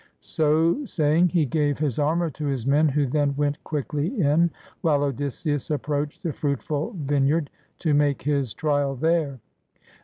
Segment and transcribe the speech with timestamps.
[0.23, 4.49] So saying, he gave his armor to his men, who then went quickly in,
[4.81, 9.39] while Odysseus approached the fruitful vine yard, to make his trial there.